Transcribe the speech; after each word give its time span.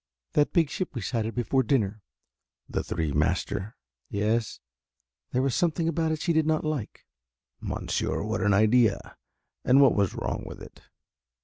"That 0.33 0.51
big 0.51 0.71
ship 0.71 0.95
we 0.95 1.01
sighted 1.01 1.35
before 1.35 1.61
dinner." 1.61 2.01
"The 2.67 2.83
three 2.83 3.11
master?" 3.11 3.75
"Yes, 4.09 4.59
there 5.31 5.43
was 5.43 5.53
something 5.53 5.87
about 5.87 6.11
it 6.11 6.19
she 6.21 6.33
did 6.33 6.47
not 6.47 6.65
like." 6.65 7.05
"Monsieur, 7.59 8.23
what 8.23 8.41
an 8.41 8.51
idea 8.51 9.15
and 9.63 9.79
what 9.79 9.93
was 9.93 10.15
wrong 10.15 10.41
with 10.43 10.59
it?" 10.59 10.81